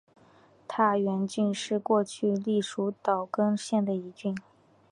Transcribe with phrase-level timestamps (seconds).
[0.65, 4.35] 大原郡是过去隶属岛根县的一郡。